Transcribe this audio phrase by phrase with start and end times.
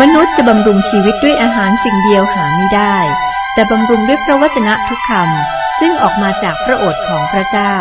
[0.00, 2.96] มนุษย์จะบำรุงชีวิตด้วยอาหารสิ่งเดียวหาไม่ได้
[3.54, 7.74] แต่บำรุงด้วยพระวจนะทุกคำซึ่งออกมาจากพระโอษฐ์ของพระเจ้า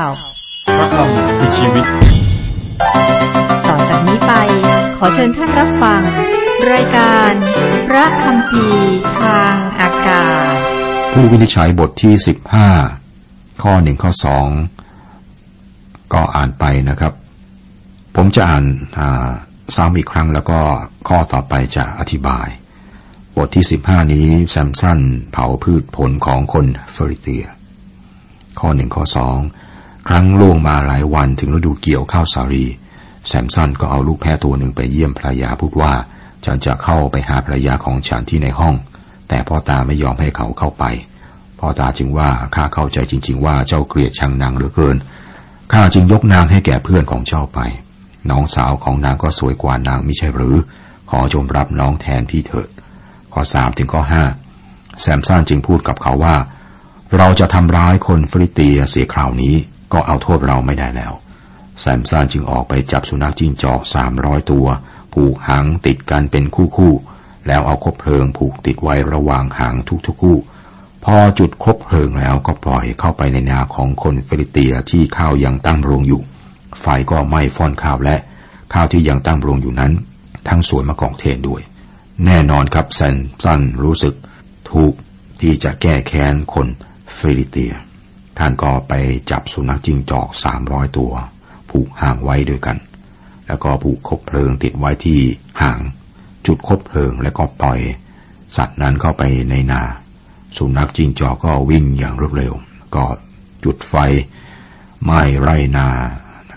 [0.78, 1.86] พระคำคือชีวิต
[3.68, 4.34] ต่อจากนี้ไป
[4.98, 6.02] ขอเชิญท่านรับฟัง
[6.74, 7.32] รายการ
[7.88, 8.68] พระคำพี
[9.22, 10.56] ทางอากาศ
[11.12, 12.70] ผู้วินิจฉัยบทที่สิบห้า
[13.64, 14.48] ข้อหนึ่งข้อสอง
[16.14, 17.14] ก็อ่านไปนะครับ
[18.16, 18.66] ผมจะอ่าน
[19.00, 19.30] อ่า
[19.76, 20.60] ซ้ำอีกครั้งแล้วก็
[21.08, 22.48] ข้อต่อไปจะอธิบาย
[23.38, 25.00] บทที่สิบห้านี้แซมสัน
[25.32, 27.46] เผาพืชผลของคนเฟริเตีย
[28.60, 29.38] ข้อหนึ่งข้อสอง
[30.08, 32.66] ครั้งล่วงมาหลายวันถึงฤดูเกี่ยวข้าวสาลี
[33.28, 35.94] แซมสันก็เอาลูกแพะตัวหนึ่งไปเยี่ยมภรรยาพูดว่า
[36.46, 38.76] ฉันจะเข้าไปหาภรรยาของฉันที่ในห้อง
[39.30, 40.84] แต่พ่อตาไม่ยอมให้เขาเข้าไป
[41.60, 44.98] พ่อตาจึงว่าข้าเข้าใจจริง ๆ ว่าเจ้าเกลียดชังนางเหลือเกิน
[45.74, 47.60] ข้าจึงยกนางให้แก่เพื่อนของเจ้าไป
[48.30, 50.56] น้องสาวของนางก็สวยกว่านางมิใช่หรือ
[51.10, 52.70] ขอจงรับน้องแทนพี่เถิด
[53.34, 54.24] ข้อสามถึงข้อห้า
[55.02, 56.36] แซมสันจึงพูดกับเขาว่า
[57.18, 59.56] เราจะทำร้ายคนฟริเตียเสียคราวนี้
[59.94, 61.14] ก็เอาโทษเราไม่ได้แล้ว
[61.80, 64.66] แซมสันจึงออกไปจับสุนัขจิ้งจอกสามร้อยตัว
[65.14, 69.76] ผูกหางติดกันเป็นคู่คู่ๆแล้วเอาคบเพลิงผูกติดไว้ระหว่างหาง
[70.08, 70.38] ทุกๆคู่
[71.04, 76.22] พอจุดคบเพลิงแล้วก็ปล่อยเข้าไปในนาของคนฟีลิสเตียที่ข้าวยังตั้งรวงอยู่
[76.82, 78.16] ไฟก็ไหม้ฟ่อนข้าวและ
[78.74, 79.92] ข้าวที่ยังตั้งรวงอยู่นั้น
[80.48, 81.62] ทั้งสวนมะกอกเทศด้วย
[82.26, 84.16] แน่นอนครับแซมสันรู้สึก
[84.72, 84.94] ถูก
[85.42, 87.74] ที่จะแก้แค้นคนฟีลิสเตีย
[88.38, 88.94] ท่านก็ไป
[89.32, 91.12] จับสุนัขจิ้งจอกสามร้อยตัว
[91.70, 92.78] ผูกหางไว้ด้วยกัน
[93.48, 95.20] แล้วก็ผูกคบเพลิงติดไว้ที่
[95.62, 95.80] หาง
[96.48, 97.80] จุดคบเพลิงแล้วก็ปล่อย
[98.58, 99.82] สัตว์นั้นเข้าไปในนา
[100.58, 102.54] สุนัขจิ้งจอกก็วิ่งอย่างรวดเร็ว
[102.96, 103.04] ก็
[103.64, 103.96] จุดไฟ
[105.04, 105.88] ไหม้ไร่นา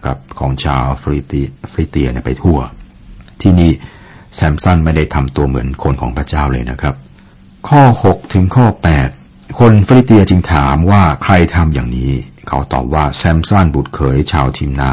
[0.05, 2.59] นะครับของชาวฟีลิ ฟีลิสเตียไปทั่ว
[3.41, 3.73] ที่นี่
[4.37, 6.95] แซมสันไม่ได้ทำตัวเหมือนคนของพระเจ้าเลยนะครับ
[7.69, 8.67] ข้อ 6 ถึงข้อ
[9.13, 12.13] 8 คนฟีลิสเตียจึงถามว่าใครทำอย่างนี้
[12.49, 14.93] เขาตอบว่าแซมสันบุตรเขยชาวทิมนา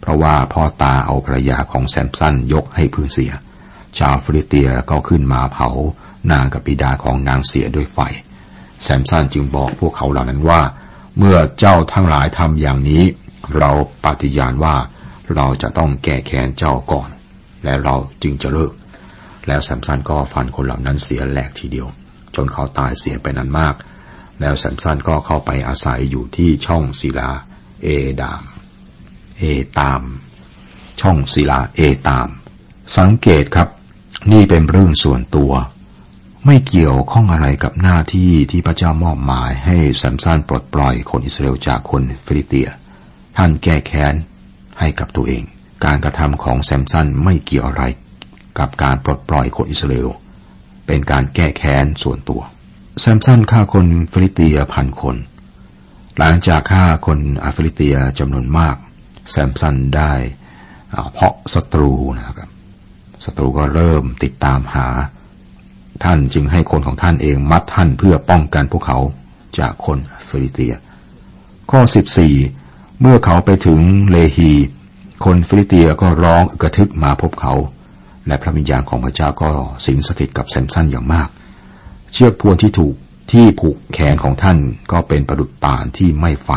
[0.00, 3.32] เพราะว่าพ่อตาเอาภรรยาของแซมสันยกให้พื้นเสีย
[3.98, 5.68] ชาวฟริเตียก็ขึ้นมาเผา
[6.32, 7.98] นางกับปิดาของนางเสียด้วยไฟ
[8.82, 10.60] แซมสันจึงบอกพวกเขาเหล่านั้นว่า
[11.18, 13.02] เมื่อเจ้าทั้งหลายทำอย่างนี้
[13.58, 13.70] เรา
[14.04, 14.76] ปฏิญาณว่า
[15.34, 17.08] เราจะต้องแก้แค้นเจ้าก่อน
[17.64, 18.72] และเราจึงจะเลิก
[19.46, 21.86] แล้วแซมสันก็ฟันคนเหล่านั้นเสียแหลกทีเดียว
[22.34, 23.74] จนเขาตายเสียไปนั้นมาก
[24.40, 27.30] แล้วแซมสันก็เข้าไปอาศัยอยู่ที่ช่องศิลา
[27.82, 27.88] เอ
[28.20, 28.42] ดาม
[29.38, 29.42] เอ
[29.78, 30.02] ตาม
[31.00, 32.28] ช่องศิลาเอตาม
[32.96, 33.68] สังเกตครับ
[34.32, 35.52] นี่เป็นเรื่องส่วนตัว
[36.46, 42.68] ไม่เกี่ยวข้องอะไรกับหน้าที่ที่พระเจ้ามอบหมายให้แซมสันปลดปล่อยคนอิสราเอลจากคนฟิลิเตีย
[43.36, 44.14] ท่านแก้แค้น
[44.78, 45.42] ให้กับตัวเอง
[45.84, 47.82] การกระทำของแซมสันไม่เกี่ยวอะไร
[48.58, 50.08] กับการปลดปล่อยคนอิสราเอล
[50.86, 52.40] เป็นการแก้แค้นส่วนตัว
[53.00, 55.16] แซมสันฆ่าคนฟีลิสเตียพันคน
[56.18, 58.76] หลังจากฆ่าคนอาฟีลิสเตียจำนวนมาก
[59.30, 60.12] แซมสันได้
[61.12, 62.50] เพาะศัตรูนะครับ
[63.24, 64.88] ศัตรูก็เริ่มติดตามหา
[66.04, 68.98] ท่านจึงให้คนของท่านเองมัดท่านเพื่อป้องกันพวกเขา
[69.58, 70.74] จากคนฟีลิสเตีย
[71.70, 71.80] ข้อ
[72.24, 72.61] 14
[73.04, 73.80] เมื่อเขาไปถึง
[74.10, 74.50] เลฮี
[75.24, 77.54] คนฟีลิสเตียก็ร้องอึกระทึกมาพบเขา
[78.26, 79.50] และพระวิญญาณของพระเจ้าก็
[79.86, 81.28] สิงสถิตกับแซมสันอย่างมาก
[82.12, 82.94] เชือกพวนที่ถูก
[83.32, 84.58] ที่ผูกแขนของท่าน
[84.92, 86.50] ก็เป็นประดุจป่านที่ไหม้ไฟ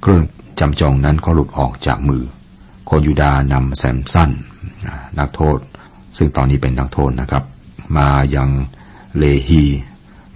[0.00, 0.22] เครื่อง
[0.60, 2.22] จำจองนั้นก็หลุดออกจากมือ
[2.90, 4.30] คนยูดานำแซมสัน
[5.18, 5.58] นักโทษ
[6.18, 7.44] ซึ่งตอนนี้เป็นนักโทษนะครับ
[7.96, 8.48] มายัง
[9.18, 9.62] เลฮี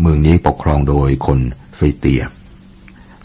[0.00, 1.38] เมืองนี้ปกครองโดยคน
[1.78, 2.22] ฟีลิสเตีย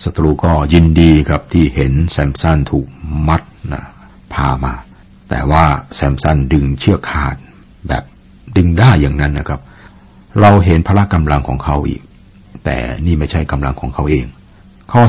[0.04, 2.88] ศัตรูก็ยินดีครับที่เห็นแซมสันถูก
[3.28, 3.42] มัด
[3.74, 3.84] นะ
[4.34, 4.74] พามา
[5.30, 7.36] แต่ว่าแซมสันดึงเชือกขาด
[7.88, 8.04] แบบ
[8.58, 9.62] ดึงได้อย่างนั้นนะครับ
[10.42, 12.02] เราเห็นพละกำลังของเขาอีก
[12.66, 14.26] แต่นี่ไม่ใช่กำลังของเขาเอง
[14.92, 15.02] ข้อ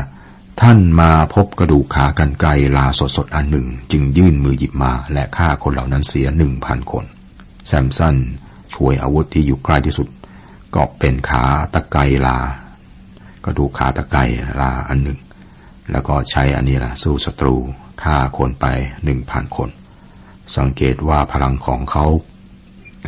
[0.00, 2.86] 15 ท่านมาพบกระดูกขากันไกลลา
[3.16, 7.04] สดๆอันหนึ่ง จึงยื่นมือหยิบมา และฆ่าคนเหล่านั้นเสียหนึ่งพันคน
[7.68, 8.16] แซมสัน
[8.74, 10.08] ช่วยอาวุธที่อยู่ใกล้ที่สุด
[10.74, 11.42] ก็เป็นขา
[11.74, 12.38] ตะไกรลา
[13.44, 14.20] กระดูกขาตะไกร
[14.60, 15.18] ลาอันหนึ่ง
[15.92, 17.56] แล้วก็ใช้อันนี้ล่ะสู้ศัตรู
[18.02, 18.66] ฆ่าคนไป
[19.04, 19.68] หนึ่งพันคน
[20.56, 22.06] สังเกตว่าพลังของเขา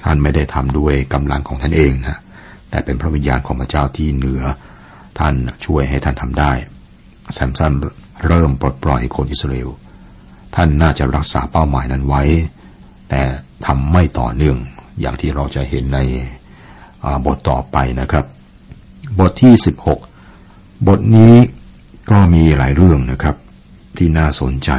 [0.05, 2.19] ท่านไม่ได้ทำด้วยกำลังของท่านเองนะ
[2.70, 4.43] แต่เป็นพระวิญญาณของพระเจ้าที่เหนือ
[5.19, 5.34] ท่าน
[5.64, 6.52] ช่วยให้ท่านทำได้
[7.35, 7.73] แซมสัน
[8.26, 9.69] เริ่มปลดปล่อยคนอิสราเอล
[10.55, 12.23] ท่านน่าจะรักษาเป้าหมายนั้นไว้
[13.11, 13.20] แต่
[13.67, 14.58] ทำไม่ต่อเนื่อง
[15.00, 15.99] อย่างที่เราจะเห็นใน
[17.26, 18.25] บทต่อไปนะครับ
[19.19, 19.52] บทที่
[19.87, 20.12] 16
[20.88, 21.34] บทนี้
[22.11, 23.37] ก็มีหลายเรื่องนะครับ
[23.96, 24.70] ที่น่าสนใจ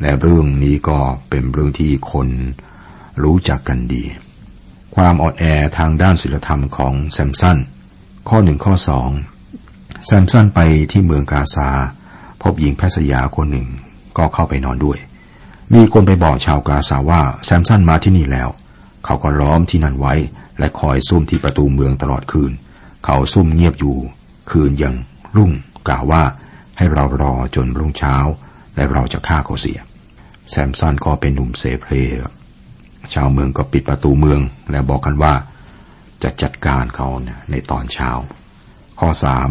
[0.00, 0.98] และเรื่องนี้ก็
[1.28, 2.28] เป็นเรื่องที่คน
[3.22, 4.04] รู้จักกันดี
[4.96, 5.44] ความอ่อนแอ
[5.78, 7.58] ทางด้านศีลธรรมของแซมสัน
[8.28, 9.10] ข้อหนึ่งข้อสอง
[10.06, 10.60] แซมสันไป
[10.92, 11.68] ที่เมืองกาซา
[12.42, 13.68] พบหญิงแพทย์สยาคนหนึ่ง
[14.18, 14.98] ก็เข้าไปนอนด้วย
[15.74, 18.48] มีคนไปบอกชาวกาซาว่าแซมสันมาที่นี่แล้ว
[19.04, 20.14] เขาก็ล้อมที่นั่นไว้
[20.58, 22.52] และคอยซุ่มที่ประตูเมืองตลอดคืน
[23.04, 23.96] เขาซุ่มเงียบอยู่
[24.50, 24.96] คืนยัง
[25.36, 25.52] รุ่ง
[25.88, 26.22] กล่าวว่า
[26.78, 28.16] ให้เรารอจนรุ่งเช้า
[28.74, 29.78] และเราจะฆ่าเขาเสีย
[30.50, 31.92] แซมสันก็เป็นหนุ่มเสเพล
[33.14, 34.40] ชาวเมืองก็ปิดประตูเมือง
[34.70, 35.34] และบอกกันว่า
[36.22, 37.08] จะจัดการเขา
[37.50, 38.10] ในตอนเช้า
[39.00, 39.50] ข้อสาม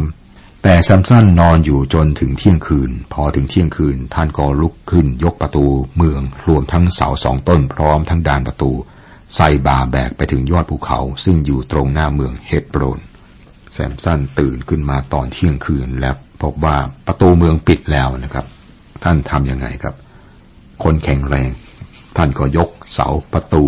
[0.63, 5.65] แต่แซมสันนอนอยู่จนถึงเที่ยงคืน พอถึงเที่ยงคืน ท่านก็ลุกขึ้นยกประตู
[5.97, 8.71] เมือง รวมทั้งเสาสองต้นพร้อมทั้งดานประตู
[9.35, 12.99] ใส่บาแบกไปถึงยอดภูเขา ซึ่งอยู่ตรงหน้าเมืองเฮบโรน
[13.73, 16.11] แซมสันตื่นขึ้นมาตอนเที่ยงคืนและ
[16.41, 16.77] พบว่า
[17.07, 18.45] ประตูเมืองปิดแล้วนะครับ
[19.03, 19.95] ท่านทำยังไงครับ
[20.83, 21.49] คนแข็งแรง
[22.17, 23.63] ท่านก็ยกเสาประตู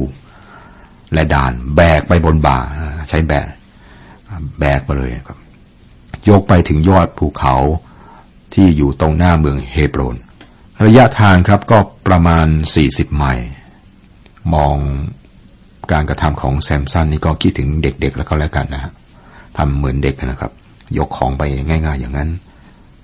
[1.13, 2.59] และด่านแบกไปบนบ่า
[3.09, 3.47] ใช้แบก
[4.59, 5.37] แบกมาเลยครับ
[6.29, 7.55] ยกไปถึงยอดภูเขา
[8.53, 10.15] ที่อยู่ตรงหน้าเมืองเฮโบรน
[10.85, 12.47] ระยะทางครับก็ประมาณ
[12.81, 13.49] 40 ไมล์
[14.53, 14.75] มอง
[15.91, 18.91] การกระทำของแซมสันนี่ก็คิดถึงเด็กๆแล้วก็แล้วกันนะฮะ
[19.59, 20.51] ทำเหมือนเด็กนะครับ
[20.97, 22.29] ยกของไปง่าย ๆ อย่างนั้น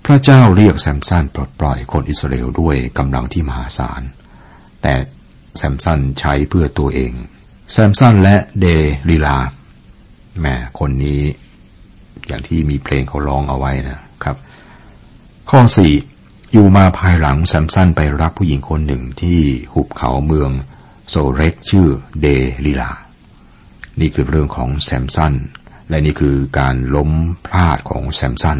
[0.04, 4.02] พระเจ้าเรียกแซมสันปลดปล่อยคนอิสราเอลด้วยกำลังที่มหาศาล
[4.82, 4.94] แต่
[5.56, 7.12] แซมสันใช้เพื่อตัวเอง
[7.72, 8.66] แซมสันและเด
[9.10, 9.36] ลีลา
[10.40, 11.22] แม่คนนี้
[12.26, 14.36] อย่างที่มีเพลงเขาร้องเอาไว้นะครับ
[15.50, 15.92] ข้อสี่
[16.52, 19.40] อยู่มาภายหลังแซมสันไปรักผู้หญิงคนหนึ่งที่
[19.74, 20.50] หุบเขาเมือง
[21.08, 21.88] โซเรกชื่อ
[22.20, 22.26] เด
[22.66, 22.92] ลีลา
[24.00, 25.34] นี่คือเรื่องของแซมสัน
[25.88, 27.10] และนี่คือการล้ม
[27.46, 28.58] พลาดของแซมสัน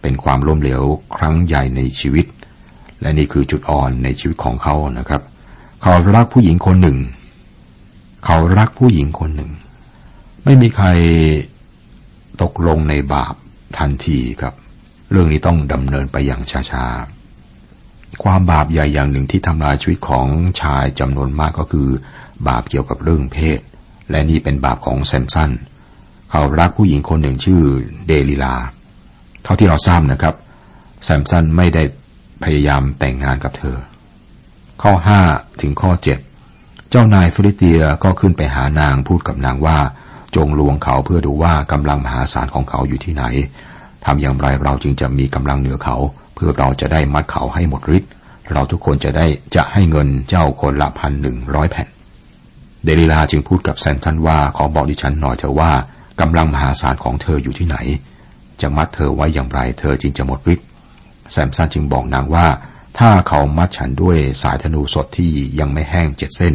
[0.00, 0.82] เป็นความล้มเหลว
[1.16, 2.26] ครั้งใหญ่ในชีวิต
[3.00, 5.22] และนี่คือจุดอ่อนในชีวิตของเขานะครับ
[5.82, 6.98] เขารักผู้หญิงคนหนึ่ง
[8.24, 9.50] เขารักผู้หญิงคนหนึ่ง
[10.44, 10.86] ไม่มีใคร
[12.42, 13.34] ตกลงในบาป
[13.78, 14.54] ทันทีครับ
[15.10, 20.28] เรื่องนี้ต้องดำเนินไปอย่างช้าๆ ความบาปใหญ่อย่างหนึ่งที่ทำลายชีวิตของ
[20.60, 21.88] ชายจำนวนมากก็คือ
[22.48, 23.58] บาปเกี่ยวกับเรื่องเพศ
[24.10, 27.60] และนี่เป็นบาปของแซมสันเขารักผู้หญิงคนหนึ่งชื่อ
[28.06, 28.54] เดลิลา
[29.42, 30.34] เท่าที่เราทราบนะครับ
[31.04, 31.82] แซมสันไม่ได้
[32.44, 33.76] พยายามแต่งงานกับเธอ
[34.82, 35.20] ข้อห้า
[35.60, 36.18] ถึงข้อเจ็ด
[36.90, 39.78] เจ้านายฟิลิเตียก็ขึ้นไปหานางพูดกับนางว่า
[40.36, 43.24] จงลวงเขาเพื่อดูว่ากำลังมหาศาลของเขาอยู่ที่ไหน
[44.04, 45.96] ทำอย่างไรเราจึงจะมีกำลังเหนือเขา
[46.34, 48.10] เพื่อเราจะได้มัดเขาให้หมดฤทธิ์
[48.52, 49.26] เราทุกคนจะได้
[49.56, 51.88] จะให้เงินเจ้าคนละพันหนึ่งร้อยแผ่น
[52.84, 55.72] เดลิลาจึงพูดกับแซมสันว่าขอบอกดิฉันหน่อยเถอะว่า
[56.20, 57.76] กำลังมหาศาลของเธออยู่ที่ไหน
[58.60, 60.66] จะมัดเธอไว้อย่างไร เธอจึงจะหมดฤทธิ์
[61.32, 62.46] แซมสันจึงบอกนางว่า
[62.98, 66.54] ถ้าเขามัดฉันด้วยสายธนูสดที่ยังไม่แห้งเจ็ดเส้น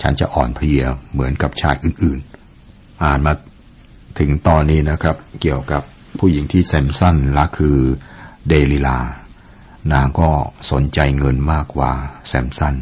[0.00, 0.82] ฉันจะอ่อนเพลีย
[1.12, 3.32] เหมือนกับชายอื่นๆ อ่านมา
[4.18, 5.82] ถึงตอนนี้นะครับ เกี่ยวกับ
[6.18, 7.78] ผู้หญิงที่แซมสันรักคือ
[8.48, 8.98] เดลิลา
[9.92, 10.30] นางก็
[10.70, 11.90] สนใจเงินมากกว่า
[12.28, 12.74] แซมสัน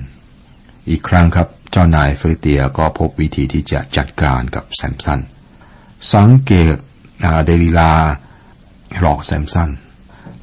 [0.91, 5.21] อีกครั้งครับ เจ้านายฟีลิสเตียก็พบวิธีที่จะจัดการกับแซมสัน
[6.15, 6.77] สังเกต
[7.47, 7.93] เดลิลา
[9.01, 9.71] หลอกแซมสัน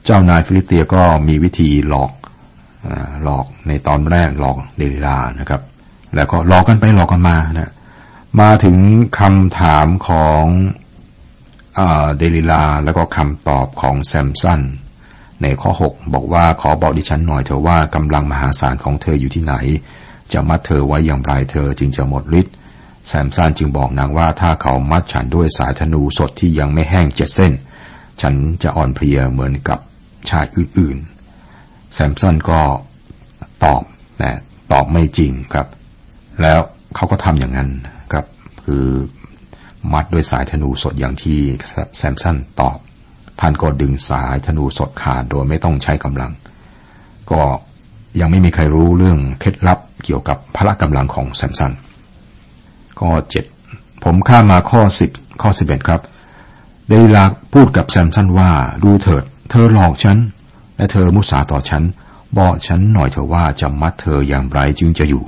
[0.06, 2.12] เจ้านายฟีลิสเตียก็มีวิธีหลอก
[3.24, 5.62] หลอกในตอนแรกหลอกเดลิลานะครับ
[6.16, 7.72] แล้วก็หลอกกันไปหลอกกันมานะ
[8.40, 8.78] มาถึง
[9.20, 10.46] คำถามของ
[12.18, 14.62] เดลิลาแล้วก็คำตอบของแซมสัน
[15.42, 19.54] ในข้อ 6 บอกว่าขอบอกดิฉันหน่อยเถอะว่ากำลังมหาศาลของเธออยู่ที่ไหน
[20.34, 22.54] จะมัดเธอไว้อย่างไรเธอจึงจะหมดฤทธิ์
[23.12, 27.54] แซมสันจึงบอกนางว่าถ้าเขามัดฉันด้วยสายธนูสดที่ยังไม่แห้งเจ็ดเส้น
[28.22, 29.80] ฉันจะอ่อนเพลียเหมือนกับ
[30.30, 32.62] ชายอื่นๆ แซมสันก็
[33.64, 33.84] ตอบ
[34.22, 34.40] นะ
[34.72, 35.68] ตอบไม่จริงครับ
[36.42, 36.60] แล้ว
[36.96, 37.70] เขาก็ทำอย่างนั้น
[38.66, 38.88] คือ
[39.94, 41.40] มัดด้วยสายธนูสดอย่างที่
[41.98, 42.78] แซมสันตอบ
[43.40, 46.32] ท่านก็ดึงสายธนูสดขาดโดยไม่ต้องใช้กำลัง
[47.32, 47.42] ก็
[48.20, 51.74] ยังไม่มีใครรู้เรื่องเคล็ดลับเกี่ยวกับพละกำลังของแซมสัน
[53.00, 53.46] ข้อเจ็ด
[54.04, 56.02] ผมข้ามาข้อสิบข้อสิบเอ็ดครับ
[56.88, 58.52] เดลาพูดกับแซมสันว่า
[58.84, 60.18] ดูเถิด เธอหลอกฉัน
[60.76, 61.84] และเธอมุสาต่อฉัน
[62.38, 65.24] บอกฉันหน่อยเถอว่าจะมัดเธออย่างไรจึงจะอยู่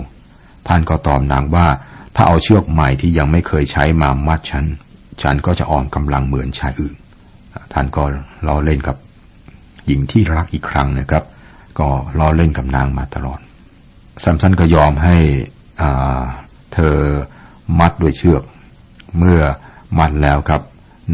[0.67, 1.67] ท่านก็ตอบนางว่า
[2.15, 4.65] ถ้าเอาเชือกใหม่ที่ยังไม่เคยใช้มามัดฉัน
[5.21, 6.93] ฉันก็จะอ่อนกำลังเหมือนชายอื่น
[7.73, 8.03] ท่านก็
[8.47, 8.95] ล้อเล่นกับ
[9.87, 11.23] หญิงที่รักอีกครั้งนะครับ
[11.79, 11.87] ก็
[12.19, 13.39] ล้อเล่นกับนางมาตลอด
[14.23, 15.15] แซมสันก็ยอมให้
[16.73, 16.95] เธอ
[17.79, 18.43] มัดด้วยเชือก
[19.17, 19.41] เมื่อ
[19.97, 20.61] มัดแล้วครับ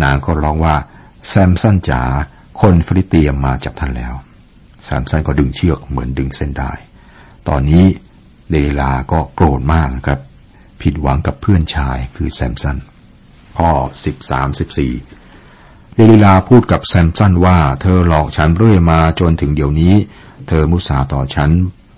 [0.04, 0.76] นางก็ร้องว่า
[1.28, 2.02] แซมสันจ๋า
[2.60, 4.14] คนฟีลิสเตียมาจับท่านแล้ว
[4.84, 6.72] แซมสันก็ดึงเชือกเหมือนดึงเส้นด้าย
[7.48, 7.86] ตอนนี้
[8.50, 10.20] เดลิลาก็โกรธมากครับ
[10.82, 12.78] ผิดหวังกับเพื่อนชายคือแซมสัน
[13.58, 13.72] ข้อ
[14.14, 14.48] 13
[15.10, 19.96] 14เดลิลาพูดกับแซมสันว่า เธอหลอกฉันเรื่อยมาจนถึงเดี๋ยวนี้
[20.48, 21.50] เธอมุสาต่อฉัน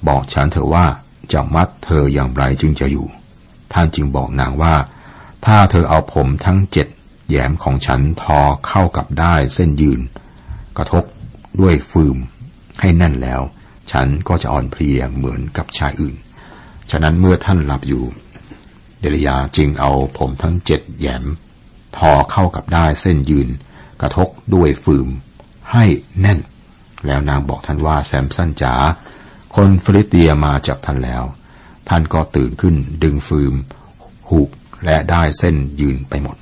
[0.08, 0.86] บอกฉันเธอว่า
[1.34, 3.08] จะมัดเธออย่างไรจึงจะอยู่
[3.74, 4.76] ท่านจึงบอกนางว่า
[5.46, 6.88] ถ้าเธอเอาผมทั้งเจ็ด
[7.30, 10.00] แยมของฉันทอเข้ากับได้เส้นยืน
[10.78, 11.04] กระทบ
[11.60, 12.18] ด้วยฟืม
[12.80, 13.42] ให้แน่นแล้ว
[13.92, 16.16] ฉันก็จะอ่อนเพลียเหมือนกับชายอื่น
[16.92, 18.04] ฉะนั้นเมื่อท่านหลับอยู่
[19.00, 21.24] เดลิยาจึงเอาผมทั้งเจ็ดแยม
[21.98, 23.50] ทอเข้ากับได้เส้นยืน
[24.02, 25.08] กระทบด้วยฟืม
[25.72, 25.86] ให้
[26.22, 26.40] แน่น
[27.06, 28.74] แล้วนางบอกท่านว่าแซมสันจ๋า
[29.56, 31.24] คนฟิลิเตียมาจับท่านแล้ว
[31.90, 33.54] ท่านก็ตื่นขึ้นดึงฟืม
[34.30, 34.50] หูก
[34.86, 36.38] และได้เส้นยืนไปหมด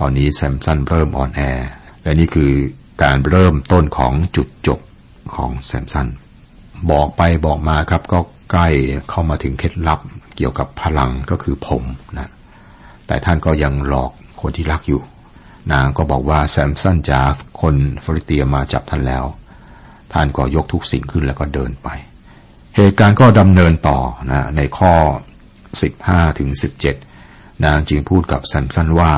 [0.00, 1.40] ตอนนี้แซมสันเริ่มอ่อนแอ
[2.02, 2.52] และนี่คือ
[3.02, 4.80] การเริ่มต้นของจุดจบ
[5.34, 6.08] ของแซมสัน
[6.90, 8.18] บอกไปบอกมาครับก็
[8.50, 8.68] ใกล้
[9.10, 10.00] เข้ามาถึงเคล็ดลับ
[10.36, 11.82] เกี่ยวกับพลังก็คือผม
[12.18, 12.28] นะ
[13.06, 15.02] แต่ท่านก็ยังหลอกคนที่รักอยู่
[15.72, 17.20] นางก็บอกว่าแซมสันจา
[17.60, 19.24] คนฟิลิเตียมาจับท่านแล้ว
[20.12, 21.88] ท่านก็ยกทุกสิ่งขึ้นแล้วก็เดินไป
[22.80, 23.98] เหตุการณ์ก็ดำเนินต่อ
[24.30, 24.92] นะในข้อ
[25.66, 26.50] 15ถึง
[27.06, 29.12] 17 นางจึงพูดกับแซมสันว่า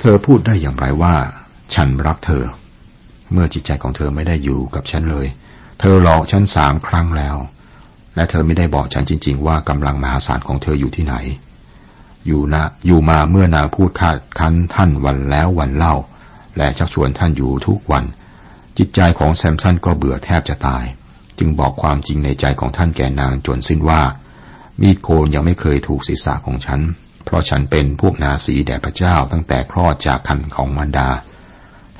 [0.00, 1.14] เธอพูดได้อย่างไรว่า
[1.74, 2.44] ฉันรักเธอ
[3.32, 5.26] เมื่อจิตใจของเธอไม่ได้อยู่กับฉันเลย
[5.80, 7.36] เธอหลอกฉันสามครั้งแล้ว
[8.14, 11.14] และเธอไม่ได้บอกฉันจริง ๆ ว่ากำลังมหาศาลของเธออยู่ที่ไหน
[12.26, 15.94] อยู่นะอยู่มาเมื่อนางพูดคาดคันท่านวันแล้ววันเล่า
[16.56, 18.04] และชักชวนท่านอยู่ทุกวัน
[18.78, 20.86] จิตใจของแซมสันก็เบื่อแทบจะตาย
[21.38, 24.02] จึงบอกความจริงในใจของท่านแก่นางจนสิ้นว่า
[24.80, 26.80] มีดโกนยังไม่เคยถูกศีรษะของฉัน
[27.24, 31.08] เพราะฉันเป็นพวกนาสีแด่พระเจ้าตั้งแต่คลอดจากคันของมารดา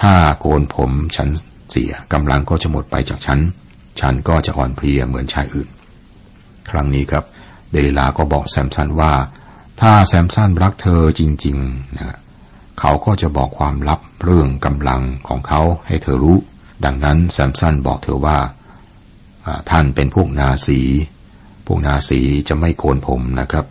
[0.02, 1.28] ถ้าโกนผมฉัน
[1.70, 3.40] เสียกำลังก็จะหมดไปจากฉัน
[4.00, 5.68] ฉันก็จะอ่อนเพลียเหมือนชายอื่น
[6.70, 7.24] ครั้งนี้ครับ
[7.70, 9.12] เดลิลาก็บอกแซมสันว่า
[9.80, 12.16] ถ้าแซมสันรักเธอจริงๆนะ
[12.80, 16.38] เขาก็จะบอกความลับเรื่องกำลังของเขาให้เธอรู้
[16.84, 18.38] ดังนั้นแซมสันบอกเธอว่า
[19.70, 20.80] ท่านเป็นพวกนาสี
[21.66, 23.64] พวกนาสีจะไม่โกนผมนะครับ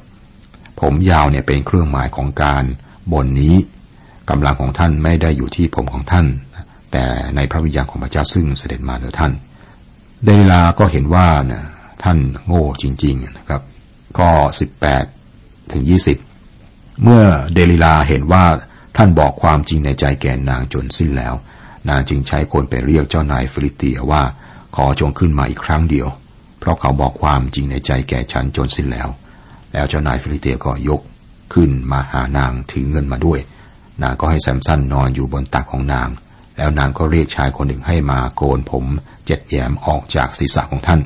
[0.80, 2.64] ผมยาวเนี่ยเป็นเครื่องหมายของการ
[3.12, 3.56] บนนี้
[4.30, 6.28] กำลังของท่านไม่ได้อยู่ที่ผมของท่าน
[6.92, 9.34] แต่ในพระวิญญาณของพระเจ้าซึ่งเสด็จมาเหนือท่าน
[10.24, 11.64] เดลิลาก็เห็นว่านะ
[12.04, 13.62] ท่านโง่จริง ๆนะครับ
[14.20, 15.04] ก็สิบแปด
[15.72, 16.18] ถึงยี่สิบ
[17.04, 18.46] เมื่อเดลิลาเห็นว่า
[18.98, 21.34] ท่านบอกความจริงในใจแก่นางจนสิ้นแล้ว
[21.90, 24.24] นางจึงใช้คนไปเรียกเจ้านายฟิลิเตียว่า
[24.76, 26.08] ขอจงขึ้นมาอีกครั้งเดียว
[26.60, 29.08] เพราะเขาบอกความจริงในใจแก่ฉันจนสิ้นแล้ว
[29.74, 31.02] แล้วเจ้านายฟีลิสเตียก็ยก
[31.54, 33.40] ขึ้นมาหานางถือเงินมาด้วย
[34.02, 36.10] นางก็ให้แซมสันนอนอยู่บนตักของนาง
[36.58, 38.86] แล้วนางก็เรียกชายคนหนึ่งให้มาโกนผม
[39.26, 41.02] เจ็ดแหยมออกจากศีรษะของท่าน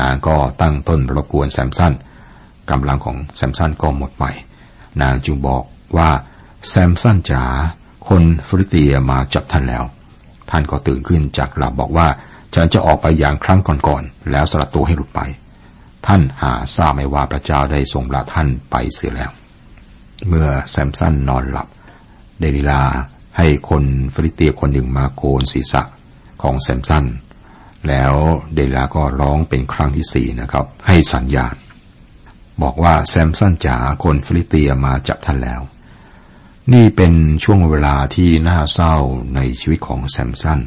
[0.00, 1.92] นางก็ตั้งต้นรบกวนแซมสัน
[2.70, 4.24] กำลังของแซมสันก็หมดไป
[5.02, 5.62] นางจึงบอก
[5.96, 6.10] ว่า
[6.68, 7.42] แซมสันจ๋า
[8.08, 9.84] คนฟีลิสเตียมาจับท่านแล้ว
[10.50, 12.06] ท่านก็ตื่นขึ้นจากหลับบอกว่า
[12.54, 15.20] ฉันจะออกไปอย่างครั้งก่อนๆแล้วสลัดตัวให้หลุดไป
[16.06, 19.30] ท่านหาทราบไม่ว่าพระเจ้าได้ทรงละท่านไปเสียแล้ว
[20.28, 21.68] เมื่อแซมสันนอนหลับ
[22.40, 22.82] เดลิลา
[23.36, 23.84] ให้คน
[24.14, 25.82] ฟีลิสเตียคนหนึ่งมาโกนศีรษะ
[26.42, 27.04] ของแซมสัน
[27.88, 28.12] แล้ว
[28.54, 31.54] เดลิลาก็ร้องเป็นครั้งที่สี่นะครับ ให้สัญญาณ
[32.62, 35.60] บอกว่าแซมสันจ๋าคนฟิลิเตียมาจับท่านแล้ว
[36.72, 37.12] นี่เป็น
[37.44, 38.94] ช่วงเวลาที่น่าเศร้า
[39.34, 40.60] ในชีวิตของแซมสัน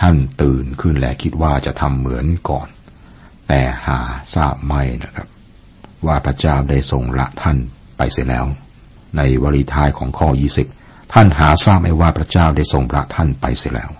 [0.00, 2.68] ท่านตื่นขึ้นและคิดว่าจะทำเหมือนก่อน
[3.48, 3.98] แต่หา
[4.34, 5.28] ทราบไม่นะครับ
[6.06, 7.56] ว่าพระเจ้าได้ทรงละท่าน
[7.96, 8.46] ไปเสียแล้ว
[9.16, 10.28] ในวลีท้ายของข้อ
[10.72, 13.90] 20ท่านหาทราบไม่ว่าพระเจ้าได้ทรงละท่านไปเสียแล้ว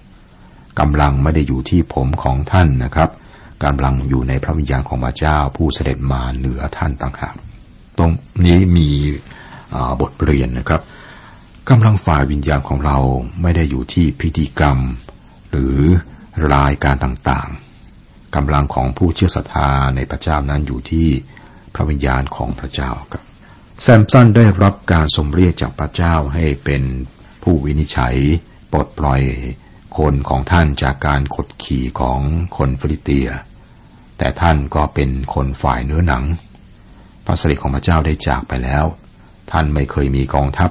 [0.80, 3.10] กำลังไม่ได้อยู่ที่ผมของท่านนะครับ
[3.64, 7.34] กำลังอยู่ในพระวิญญาณของพระเจ้าผู้เสด็จมาเหนือท่านต่างหาก
[7.98, 8.10] ตรง
[8.44, 8.88] นี้มี
[10.00, 10.82] บทเรียนนะครับ
[11.68, 12.98] กำลังฝ่ายวิญญาณของเรา
[13.42, 14.78] ไม่ได้อยู่ที่พิธีกรรม
[15.56, 15.82] หรือ
[16.54, 21.08] รายการต่างๆกำลังของผู้เชื่อศรัทธาในพระเจ้านั้นอยู่ที่
[21.74, 23.22] พระวิญญาณของพระเจ้าครับ
[23.82, 26.82] แซมสันได้รับการสมเรียกจากพระเจ้าให้เป็น
[27.42, 28.16] ผู้วินิจฉัย
[28.72, 29.22] ปลดปล่อย
[29.98, 32.20] คนของท่านจากการกดขี่ของ
[32.56, 33.28] คนฟิลิเตีย
[34.18, 36.24] แต่ท่านก็เป็นคนฝ่ายเนื้อหนัง
[37.24, 38.84] พระสิริของพระเจ้าได้จากไปแล้ว
[39.52, 40.70] ท่านไม่เคยมีกองทัพ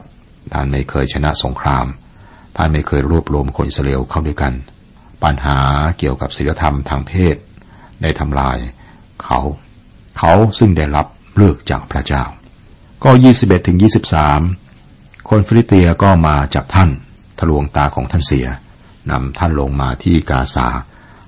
[0.54, 1.86] ท่านไม่เคยชนะสงคราม
[2.58, 4.54] ท่านไม่เคยรวบรวมคนอิสราเอลเข้าด้วยกัน
[5.26, 5.60] ปัญหา
[5.98, 7.36] เกี่ยวกับศีลธรรมทางเพศ
[8.02, 8.58] ได้ทำลาย
[9.24, 9.40] เขา
[10.18, 12.24] เขาซึ่งได้รับเลือกจากพระเจ้า
[13.04, 13.78] ก็ 21ถึง
[14.52, 16.90] 23 คนฟิลิเตียก็มาจับท่าน
[17.40, 18.48] ทะลวงตาของท่านเสีย
[19.12, 20.68] นำท่านลงมาที่กาซา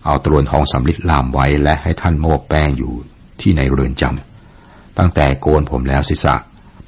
[0.05, 2.93] เอาตรวนทองสำลิดลามไว้และให้ท่านโมบแป้งอยู่
[3.41, 6.35] ที่ในเรือนจำตั้งแต่โกนผมแล้วศีรษะ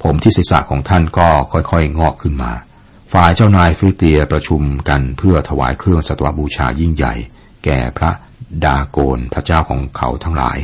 [0.02, 2.52] ผมที่ศีรษะของท่านก็ค่อยๆงอกขึ้นมา
[3.12, 7.14] ฝ่ายเจ้านายฟริเตียประชุมกันเพื่อถวายเครื่องสัตวบูชายิ่งใหญ่
[7.64, 8.10] แก่พระ
[8.64, 10.58] ดาโกนพระเจ้าของเขาทั้งหลาย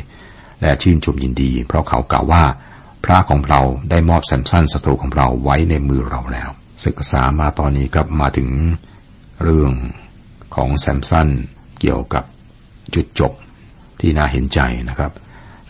[0.63, 2.45] และชื่นชมยินดี เพราะเขากล่าวว่า
[3.05, 3.61] พระของเรา
[3.91, 6.51] ได้มอบแซมสันศัตรูของเราไว้ในมือเราแล้ว
[6.87, 8.49] ศึกษามาตอนนี้ครับมาถึง
[9.43, 9.73] เรื่อง
[10.55, 11.29] ของแซมสัน
[11.81, 12.25] เกี่ยวกับ
[12.95, 13.33] จุดจบ
[14.01, 15.13] ที่น่าเห็นใจนะครับ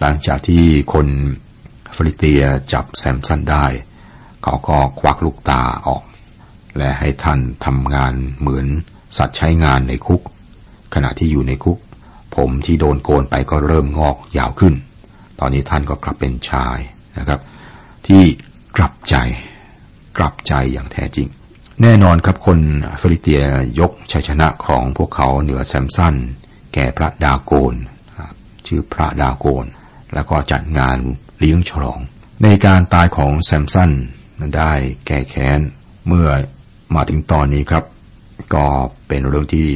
[0.00, 1.06] หลังจากที่คน
[1.96, 2.42] ฟริเตีย
[2.72, 3.66] จับแซมสันได้
[4.42, 6.02] เขาก็ควักลูกตาออก
[6.78, 8.66] และให้ท่านทำงานเหมือน
[9.18, 10.22] สัตว์ใช้งานในคุก
[10.94, 11.78] ขณะที่อยู่ในคุก
[12.36, 14.74] ผมที่โดนโกนไปก็เริ่มงอกยาวขึ้น
[15.40, 16.78] ตอนนี้ท่านก็กลับเป็นชาย
[17.18, 17.40] นะครับ
[18.06, 18.22] ที่
[18.76, 19.16] กลับใจ
[20.18, 21.28] กลับใจอย่างแท้จริง
[21.82, 22.58] แน่นอนครับคน
[23.00, 23.42] ฟิลิเตีย
[23.80, 26.14] ยกชัยชนะของพวกเขาเหนือแซมสัน
[26.74, 27.74] แก่พระดาโกน
[28.66, 29.66] ชื่อพระดาโกน
[30.14, 30.96] แล้วก็จัดงาน
[31.38, 32.00] เลี้ยงฉลอง
[32.42, 33.90] ในการตายของแซมสัน
[34.56, 34.72] ได้
[35.06, 35.60] แก้แค้น
[36.06, 36.28] เมื่อ
[36.94, 37.84] มาถึงตอนนี้ครับ
[38.54, 38.66] ก็
[39.08, 39.66] เป็นเรื่องที่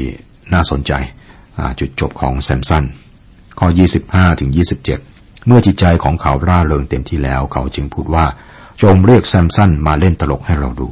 [0.53, 0.93] น่าสนใจ
[1.81, 2.85] จุดจบของแซมสัน
[3.59, 3.69] ข้อ
[4.05, 8.27] 25ถึง27 เมื่อจิตใจของเขาร่าเริงเต็มที่แล้วเขาจึงพูดว่า
[8.83, 10.89] จงเรียกแซมสันมาเล่นตลกให้เราดู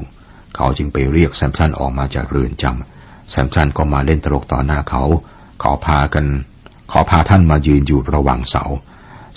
[0.56, 5.02] เขาจึงไปเรียกแซมสันออกมาจากเรือนจำแซมสันก็มาเล่นตลกต่อหน้าเขา
[5.60, 6.26] เขาพากัน
[6.90, 8.64] ขอพาท่านมายืนอยู่ระหว่างเสา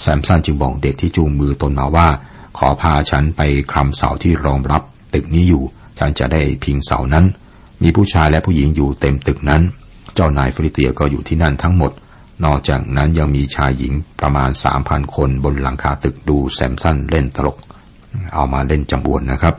[0.01, 2.07] แซมสันจึงบอกเด็กที่จูงมือตนมาว่า
[2.57, 4.81] ขอพาฉันไปคลำเสาที่รองรับ
[5.13, 5.63] ตึกนี้อยู่
[6.00, 7.25] ฉันจะได้พิงเสานั้น
[7.81, 9.62] มีผู้ชายและผู้หญิงอยู่เต็มตึกนั้น
[10.15, 11.91] เจ้านายฟีลิสเตียก็อยู่ที่นั่นทั้งหมด
[12.45, 17.57] นอกจากนั้นยังมีชายหญิงประมาณสามพันคนบนหลังคาตึกดูแซมสันเล่นตลก
[18.33, 19.55] เอามาเล่นจำอวดนะครับ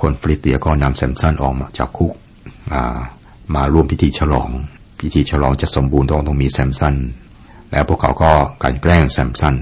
[0.00, 2.12] คนฟีลิสเตียก็นำแซมสันออกมาจากคุก
[3.54, 4.50] มาร่วมพิธีฉลอง
[5.00, 6.94] พิธีฉลองจะสมบูรณ์ต้องต้องมีแซมสัน
[7.70, 8.32] แล้วพวกเขาก็
[8.62, 9.54] กลั่นแกล้งแซมสัน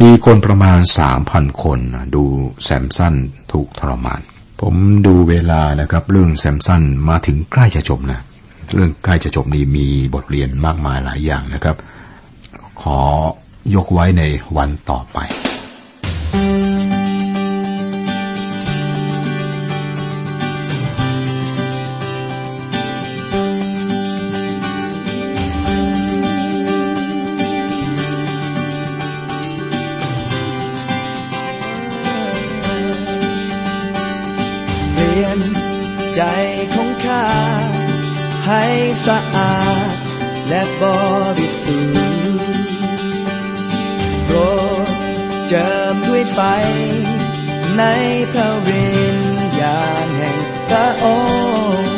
[0.00, 1.80] มีคนประมาณสามพันคน
[2.14, 2.24] ดู
[2.64, 3.14] แซมสัน
[3.52, 4.20] ถูกทรมาน
[4.60, 4.74] ผม
[5.06, 8.20] ดูเวลานะครับ เรื่องแซมสันมาถึงใกล้จะจบนะ
[8.74, 11.76] เรื่องใกล้จะจบนี่มีบทเรียนมากมายหลายอย่างนะครับ
[12.82, 12.98] ขอ
[13.74, 14.22] ยกไว้ใน
[14.56, 15.18] วันต่อไป
[39.04, 39.56] สะอา
[39.92, 39.94] ด
[40.48, 40.84] และบ
[41.38, 42.56] ริสุทธิ์
[44.24, 44.36] โปร
[44.84, 44.88] ด
[45.48, 46.40] เจิมด้วยไฟ
[47.78, 47.82] ใน
[48.32, 48.84] พระวิ
[49.16, 49.18] ญ
[49.60, 51.04] ญาณแห่งพระอ
[51.74, 51.94] งค์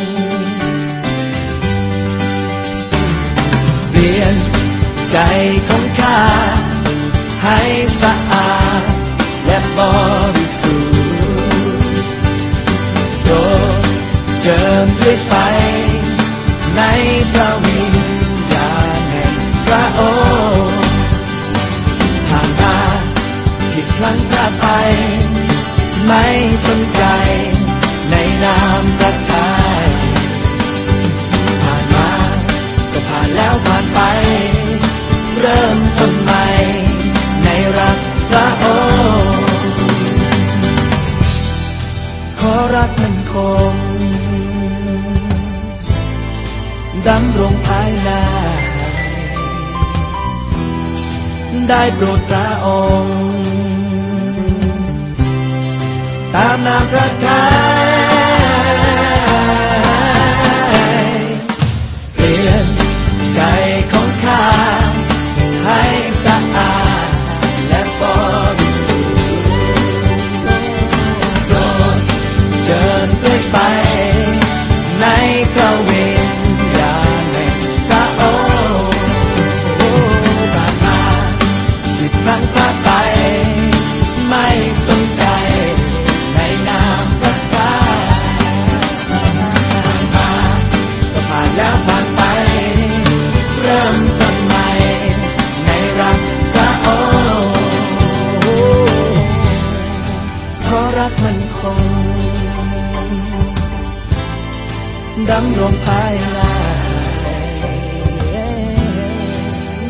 [3.90, 4.36] เปลี่ยน
[5.12, 5.18] ใจ
[5.68, 6.20] ของข้า
[7.44, 7.60] ให้
[8.02, 8.82] สะอาด
[9.46, 9.80] และบ
[10.36, 11.82] ริสุทธิ์
[13.22, 13.32] โปร
[13.80, 13.82] ด
[14.42, 15.34] เจิมด้วยไฟ
[16.78, 16.84] ใน
[17.32, 17.94] พระวิญ
[18.52, 19.34] ญาณแห่ง
[19.66, 20.00] พระอ
[20.66, 20.80] งค์
[22.30, 22.78] ห่างมา
[23.72, 24.66] ผิดพลั้งพลาดไป
[26.06, 26.24] ไม่
[26.66, 27.02] สนใจ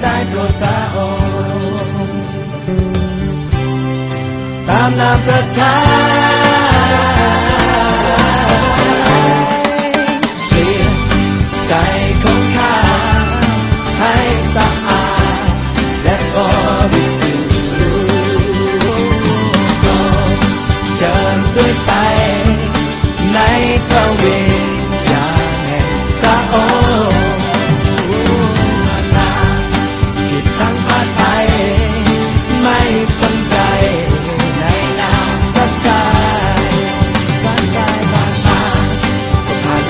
[0.03, 2.23] ได้โปรดพระองค์
[4.69, 5.75] ตามนามประทั
[6.37, 6.38] ย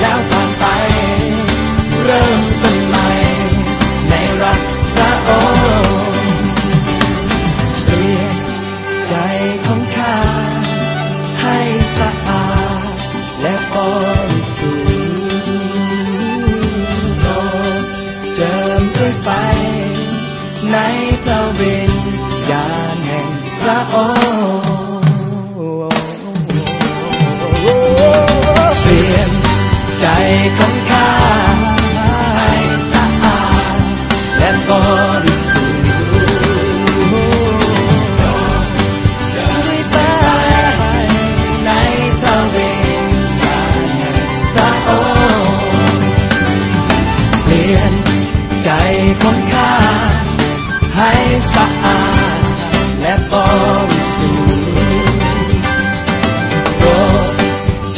[0.01, 0.38] ก็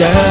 [0.02, 0.31] ส